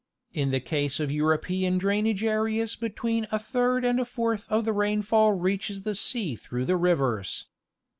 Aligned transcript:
In 0.33 0.49
the 0.49 0.59
case 0.59 0.99
of 0.99 1.11
European 1.11 1.77
drainage 1.77 2.23
areas 2.23 2.75
between 2.75 3.27
a 3.31 3.37
third 3.37 3.85
and 3.85 3.99
a 3.99 4.03
fourth 4.05 4.47
of 4.49 4.65
the 4.65 4.73
rainfall 4.73 5.33
reaches 5.33 5.83
the 5.83 5.93
sea 5.93 6.35
through 6.35 6.65
the 6.65 6.75
rivers. 6.75 7.45